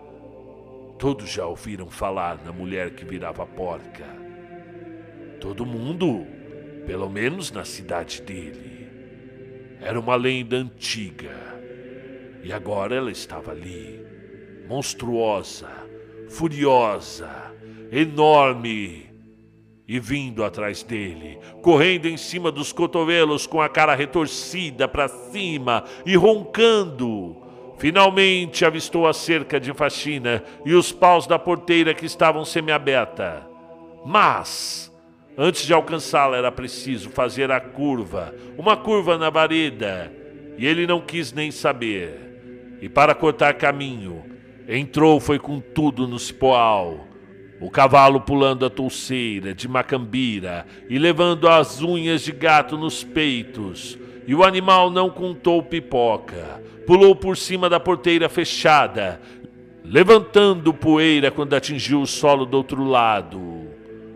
Todos 0.97 1.29
já 1.29 1.45
ouviram 1.45 1.89
falar 1.89 2.39
na 2.43 2.51
mulher 2.53 2.91
que 2.91 3.03
virava 3.03 3.45
porca. 3.45 4.05
Todo 5.41 5.65
mundo, 5.65 6.25
pelo 6.85 7.09
menos 7.09 7.51
na 7.51 7.65
cidade 7.65 8.21
dele. 8.21 8.87
Era 9.81 9.99
uma 9.99 10.15
lenda 10.15 10.57
antiga. 10.57 11.55
E 12.43 12.53
agora 12.53 12.95
ela 12.95 13.11
estava 13.11 13.51
ali, 13.51 13.99
monstruosa, 14.67 15.69
furiosa, 16.29 17.29
enorme 17.91 19.09
e 19.87 19.99
vindo 19.99 20.43
atrás 20.43 20.83
dele, 20.83 21.39
correndo 21.61 22.07
em 22.07 22.17
cima 22.17 22.51
dos 22.51 22.71
cotovelos 22.71 23.45
com 23.45 23.61
a 23.61 23.69
cara 23.69 23.95
retorcida 23.95 24.87
para 24.87 25.07
cima 25.07 25.83
e 26.05 26.15
roncando. 26.15 27.43
Finalmente 27.77 28.63
avistou 28.63 29.07
a 29.07 29.13
cerca 29.13 29.59
de 29.59 29.73
faxina 29.73 30.43
e 30.65 30.73
os 30.73 30.91
paus 30.91 31.27
da 31.27 31.37
porteira 31.37 31.93
que 31.93 32.05
estavam 32.05 32.45
semiaberta. 32.45 33.47
Mas, 34.05 34.91
antes 35.37 35.65
de 35.65 35.73
alcançá-la, 35.73 36.37
era 36.37 36.51
preciso 36.51 37.09
fazer 37.09 37.51
a 37.51 37.59
curva, 37.59 38.33
uma 38.57 38.75
curva 38.77 39.17
na 39.17 39.29
vareda, 39.29 40.11
e 40.57 40.65
ele 40.65 40.87
não 40.87 41.01
quis 41.01 41.33
nem 41.33 41.51
saber. 41.51 42.77
E 42.81 42.89
para 42.89 43.15
cortar 43.15 43.53
caminho, 43.55 44.23
entrou 44.67 45.19
foi 45.19 45.39
com 45.39 45.59
tudo 45.59 46.07
no 46.07 46.19
cipoal 46.19 47.07
o 47.59 47.69
cavalo 47.69 48.19
pulando 48.19 48.65
a 48.65 48.69
touceira 48.69 49.53
de 49.53 49.67
macambira 49.67 50.65
e 50.89 50.99
levando 50.99 51.47
as 51.47 51.81
unhas 51.81 52.21
de 52.21 52.31
gato 52.31 52.77
nos 52.77 53.03
peitos. 53.03 53.97
E 54.27 54.35
o 54.35 54.43
animal 54.43 54.89
não 54.89 55.09
contou 55.09 55.63
pipoca. 55.63 56.61
Pulou 56.85 57.15
por 57.15 57.37
cima 57.37 57.69
da 57.69 57.79
porteira 57.79 58.27
fechada, 58.27 59.21
levantando 59.83 60.73
poeira 60.73 61.31
quando 61.31 61.53
atingiu 61.53 62.01
o 62.01 62.07
solo 62.07 62.45
do 62.45 62.57
outro 62.57 62.83
lado. 62.83 63.64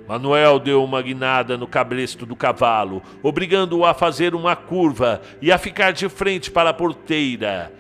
Manuel 0.10 0.60
deu 0.60 0.84
uma 0.84 1.02
guinada 1.02 1.58
no 1.58 1.67
cabresto 1.67 2.26
do 2.26 2.36
cavalo, 2.36 3.02
obrigando-o 3.24 3.86
a 3.86 3.93
fazer 3.93 4.36
uma 4.36 4.58
curva 4.58 5.22
e 5.41 5.54
a 5.54 5.58
ficar 5.58 5.91
de 5.91 6.10
frente 6.10 6.52
para 6.52 6.72
a 6.72 6.74
porteira. 6.74 7.72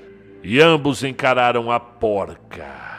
E 0.41 0.61
ambos 0.61 1.03
encararam 1.03 1.69
a 1.69 1.79
porca 1.79 2.89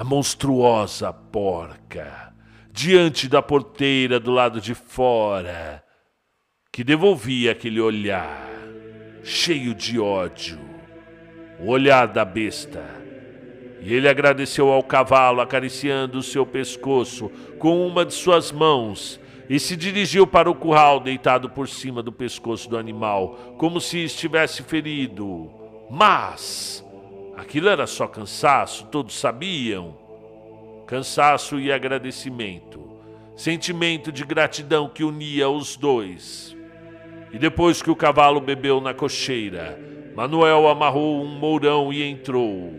a 0.00 0.04
monstruosa 0.04 1.12
porca, 1.12 2.32
diante 2.72 3.28
da 3.28 3.42
porteira 3.42 4.18
do 4.18 4.30
lado 4.30 4.58
de 4.58 4.74
fora, 4.74 5.84
que 6.72 6.82
devolvia 6.82 7.52
aquele 7.52 7.82
olhar 7.82 8.48
cheio 9.22 9.74
de 9.74 10.00
ódio, 10.00 10.58
o 11.58 11.68
olhar 11.68 12.08
da 12.08 12.24
besta. 12.24 12.99
E 13.80 13.94
ele 13.94 14.08
agradeceu 14.08 14.68
ao 14.68 14.82
cavalo, 14.82 15.40
acariciando 15.40 16.18
o 16.18 16.22
seu 16.22 16.44
pescoço 16.44 17.30
com 17.58 17.86
uma 17.86 18.04
de 18.04 18.14
suas 18.14 18.52
mãos, 18.52 19.18
e 19.48 19.58
se 19.58 19.76
dirigiu 19.76 20.26
para 20.26 20.50
o 20.50 20.54
curral, 20.54 21.00
deitado 21.00 21.50
por 21.50 21.68
cima 21.68 22.02
do 22.02 22.12
pescoço 22.12 22.68
do 22.68 22.76
animal, 22.76 23.54
como 23.58 23.80
se 23.80 23.98
estivesse 24.04 24.62
ferido. 24.62 25.50
Mas 25.90 26.84
Aquilo 27.40 27.70
era 27.70 27.86
só 27.86 28.06
cansaço, 28.06 28.86
todos 28.88 29.18
sabiam. 29.18 29.96
Cansaço 30.86 31.58
e 31.58 31.72
agradecimento, 31.72 32.86
sentimento 33.34 34.12
de 34.12 34.26
gratidão 34.26 34.90
que 34.90 35.02
unia 35.02 35.48
os 35.48 35.74
dois. 35.74 36.54
E 37.32 37.38
depois 37.38 37.80
que 37.80 37.90
o 37.90 37.96
cavalo 37.96 38.42
bebeu 38.42 38.78
na 38.78 38.92
cocheira, 38.92 39.80
Manuel 40.14 40.68
amarrou 40.68 41.24
um 41.24 41.28
mourão 41.28 41.90
e 41.90 42.02
entrou. 42.02 42.74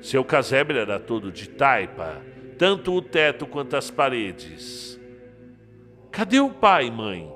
Seu 0.00 0.24
casebre 0.24 0.78
era 0.78 0.98
todo 0.98 1.32
de 1.32 1.48
taipa, 1.48 2.22
tanto 2.56 2.92
o 2.92 3.02
teto 3.02 3.46
quanto 3.46 3.76
as 3.76 3.90
paredes. 3.90 4.98
Cadê 6.10 6.40
o 6.40 6.50
pai, 6.50 6.90
mãe? 6.90 7.30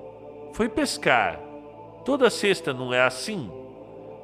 Foi 0.52 0.68
pescar. 0.68 1.38
Toda 2.04 2.30
sexta 2.30 2.72
não 2.72 2.92
é 2.92 3.00
assim? 3.02 3.50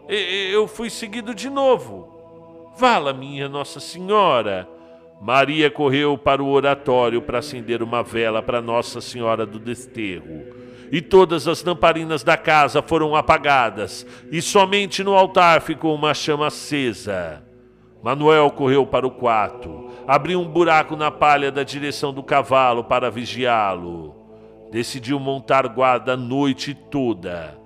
Eu 0.09 0.67
fui 0.67 0.91
seguido 0.91 1.35
de 1.35 1.51
novo. 1.51 2.73
Vala, 2.77 3.13
minha 3.13 3.49
Nossa 3.49 3.81
Senhora. 3.81 4.69
Maria 5.21 5.71
correu 5.71 6.17
para 6.17 6.43
o 6.43 6.49
oratório 6.49 7.21
para 7.21 7.41
acender 7.41 7.83
uma 7.83 8.03
vela 8.03 8.41
para 8.41 8.63
Nossa 8.63 9.01
Senhora 9.01 9.45
do 9.45 9.59
Desterro. 9.59 10.47
E 10.91 11.03
todas 11.03 11.47
as 11.47 11.63
lamparinas 11.63 12.23
da 12.23 12.37
casa 12.37 12.81
foram 12.81 13.15
apagadas, 13.15 14.07
e 14.33 14.41
somente 14.41 15.05
no 15.05 15.15
altar 15.15 15.61
ficou 15.61 15.95
uma 15.95 16.15
chama 16.15 16.47
acesa. 16.47 17.43
Manuel 18.03 18.51
correu 18.51 18.87
para 18.87 19.07
o 19.07 19.11
quarto, 19.11 19.91
abriu 20.07 20.41
um 20.41 20.49
buraco 20.49 20.95
na 20.95 21.11
palha 21.11 21.51
da 21.51 21.65
direção 21.65 22.13
do 22.13 22.23
cavalo 22.23 22.85
para 22.85 23.11
vigiá-lo. 23.11 24.15
Decidiu 24.71 25.19
montar 25.19 25.67
guarda 25.67 26.13
a 26.13 26.17
noite 26.17 26.75
toda. 26.75 27.59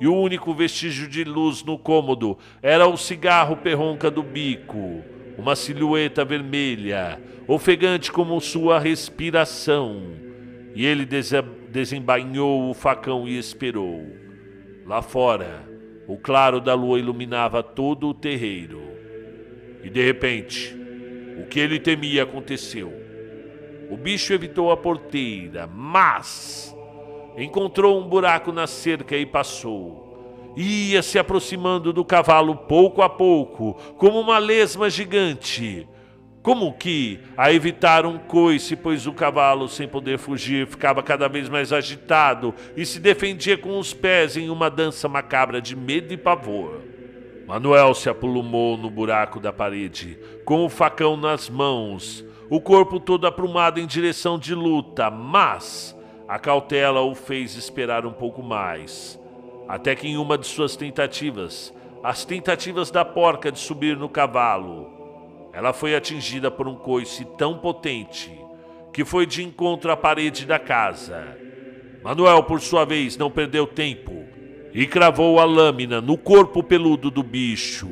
E 0.00 0.06
o 0.06 0.14
único 0.14 0.54
vestígio 0.54 1.08
de 1.08 1.24
luz 1.24 1.64
no 1.64 1.78
cômodo 1.78 2.38
era 2.62 2.86
o 2.86 2.96
cigarro 2.96 3.56
perronca 3.56 4.10
do 4.10 4.22
bico, 4.22 5.02
uma 5.38 5.56
silhueta 5.56 6.24
vermelha, 6.24 7.20
ofegante 7.48 8.12
como 8.12 8.40
sua 8.40 8.78
respiração. 8.78 10.00
E 10.74 10.86
ele 10.86 11.06
desembainhou 11.70 12.70
o 12.70 12.74
facão 12.74 13.26
e 13.26 13.36
esperou. 13.36 14.06
Lá 14.86 15.02
fora, 15.02 15.68
o 16.06 16.16
claro 16.16 16.60
da 16.60 16.74
lua 16.74 16.98
iluminava 16.98 17.62
todo 17.62 18.08
o 18.08 18.14
terreiro. 18.14 18.91
E 19.82 19.90
de 19.90 20.04
repente, 20.04 20.76
o 21.38 21.46
que 21.46 21.58
ele 21.58 21.80
temia 21.80 22.22
aconteceu. 22.22 22.92
O 23.90 23.96
bicho 23.96 24.32
evitou 24.32 24.70
a 24.70 24.76
porteira, 24.76 25.66
mas 25.66 26.74
encontrou 27.36 28.00
um 28.00 28.08
buraco 28.08 28.52
na 28.52 28.66
cerca 28.66 29.16
e 29.16 29.26
passou. 29.26 30.54
Ia 30.56 31.02
se 31.02 31.18
aproximando 31.18 31.92
do 31.92 32.04
cavalo 32.04 32.54
pouco 32.54 33.02
a 33.02 33.08
pouco, 33.08 33.74
como 33.96 34.20
uma 34.20 34.38
lesma 34.38 34.88
gigante. 34.88 35.88
Como 36.42 36.72
que 36.72 37.20
a 37.36 37.52
evitar 37.52 38.04
um 38.04 38.18
coice, 38.18 38.74
pois 38.74 39.06
o 39.06 39.12
cavalo, 39.12 39.68
sem 39.68 39.86
poder 39.86 40.18
fugir, 40.18 40.66
ficava 40.66 41.02
cada 41.02 41.28
vez 41.28 41.48
mais 41.48 41.72
agitado 41.72 42.52
e 42.76 42.84
se 42.84 42.98
defendia 42.98 43.56
com 43.56 43.78
os 43.78 43.94
pés 43.94 44.36
em 44.36 44.50
uma 44.50 44.68
dança 44.68 45.08
macabra 45.08 45.60
de 45.60 45.76
medo 45.76 46.12
e 46.12 46.16
pavor. 46.16 46.91
Manuel 47.46 47.94
se 47.94 48.08
apulumou 48.08 48.76
no 48.76 48.88
buraco 48.88 49.40
da 49.40 49.52
parede, 49.52 50.18
com 50.44 50.64
o 50.64 50.68
facão 50.68 51.16
nas 51.16 51.50
mãos, 51.50 52.24
o 52.48 52.60
corpo 52.60 53.00
todo 53.00 53.26
aprumado 53.26 53.80
em 53.80 53.86
direção 53.86 54.38
de 54.38 54.54
luta, 54.54 55.10
mas 55.10 55.96
a 56.28 56.38
cautela 56.38 57.00
o 57.00 57.14
fez 57.14 57.56
esperar 57.56 58.06
um 58.06 58.12
pouco 58.12 58.42
mais, 58.42 59.20
até 59.68 59.94
que 59.94 60.06
em 60.08 60.16
uma 60.16 60.38
de 60.38 60.46
suas 60.46 60.76
tentativas, 60.76 61.74
as 62.02 62.24
tentativas 62.24 62.90
da 62.90 63.04
porca 63.04 63.50
de 63.50 63.58
subir 63.58 63.96
no 63.96 64.08
cavalo, 64.08 64.90
ela 65.52 65.72
foi 65.72 65.94
atingida 65.94 66.50
por 66.50 66.66
um 66.68 66.74
coice 66.74 67.24
tão 67.36 67.58
potente 67.58 68.32
que 68.92 69.04
foi 69.04 69.26
de 69.26 69.42
encontro 69.42 69.90
à 69.90 69.96
parede 69.96 70.46
da 70.46 70.58
casa. 70.58 71.36
Manuel, 72.02 72.42
por 72.44 72.60
sua 72.60 72.84
vez, 72.84 73.16
não 73.16 73.30
perdeu 73.30 73.66
tempo 73.66 74.21
e 74.74 74.86
cravou 74.86 75.38
a 75.38 75.44
lâmina 75.44 76.00
no 76.00 76.16
corpo 76.16 76.62
peludo 76.62 77.10
do 77.10 77.22
bicho, 77.22 77.88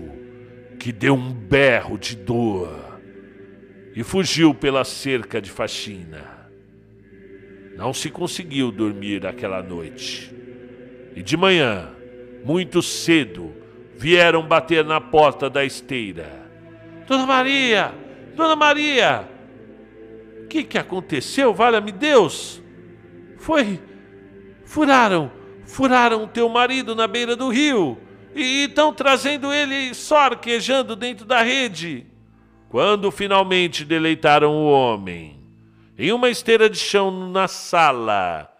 que 0.78 0.90
deu 0.90 1.14
um 1.14 1.32
berro 1.32 1.98
de 1.98 2.16
dor 2.16 3.00
e 3.94 4.02
fugiu 4.02 4.54
pela 4.54 4.84
cerca 4.84 5.40
de 5.40 5.50
faxina. 5.50 6.48
Não 7.76 7.92
se 7.92 8.08
conseguiu 8.10 8.70
dormir 8.70 9.26
aquela 9.26 9.62
noite. 9.62 10.34
E 11.14 11.22
de 11.22 11.36
manhã, 11.36 11.90
muito 12.44 12.82
cedo, 12.82 13.54
vieram 13.96 14.46
bater 14.46 14.84
na 14.84 15.00
porta 15.00 15.50
da 15.50 15.64
esteira. 15.64 16.30
Dona 17.06 17.26
Maria! 17.26 17.92
Dona 18.34 18.56
Maria! 18.56 19.28
O 20.44 20.46
que, 20.46 20.64
que 20.64 20.78
aconteceu? 20.78 21.52
Valha-me 21.52 21.92
Deus! 21.92 22.62
Foi. 23.38 23.80
Furaram 24.64 25.39
furaram 25.70 26.26
teu 26.26 26.48
marido 26.48 26.94
na 26.94 27.06
beira 27.06 27.36
do 27.36 27.48
rio 27.48 27.96
e 28.34 28.64
estão 28.64 28.92
trazendo 28.92 29.52
ele 29.52 29.94
só 29.94 30.18
arquejando 30.18 30.96
dentro 30.96 31.24
da 31.24 31.42
rede. 31.42 32.06
Quando 32.68 33.10
finalmente 33.10 33.84
deleitaram 33.84 34.52
o 34.52 34.70
homem, 34.70 35.40
em 35.96 36.12
uma 36.12 36.28
esteira 36.28 36.68
de 36.68 36.78
chão 36.78 37.30
na 37.30 37.48
sala, 37.48 38.50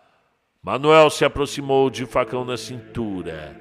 Manuel 0.62 1.10
se 1.10 1.24
aproximou 1.24 1.90
de 1.90 2.06
facão 2.06 2.44
na 2.44 2.56
cintura. 2.56 3.56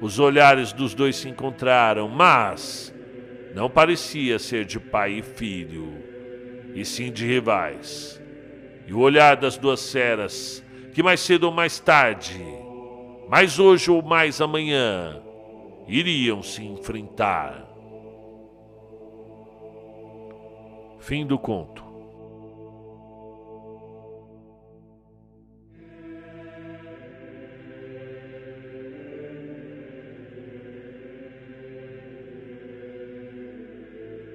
Os 0.00 0.18
olhares 0.18 0.72
dos 0.72 0.94
dois 0.94 1.16
se 1.16 1.28
encontraram, 1.28 2.08
mas 2.08 2.94
não 3.54 3.68
parecia 3.68 4.38
ser 4.38 4.64
de 4.64 4.80
pai 4.80 5.18
e 5.18 5.22
filho, 5.22 5.92
e 6.74 6.84
sim 6.84 7.12
de 7.12 7.26
rivais. 7.26 8.20
E 8.86 8.94
o 8.94 8.98
olhar 8.98 9.36
das 9.36 9.56
duas 9.56 9.92
feras, 9.92 10.64
que 10.94 11.02
mais 11.02 11.20
cedo 11.20 11.44
ou 11.44 11.52
mais 11.52 11.78
tarde 11.78 12.69
mas 13.30 13.60
hoje 13.60 13.92
ou 13.92 14.02
mais 14.02 14.40
amanhã 14.40 15.22
iriam 15.86 16.42
se 16.42 16.64
enfrentar. 16.64 17.64
Fim 20.98 21.24
do 21.24 21.38
conto. 21.38 21.89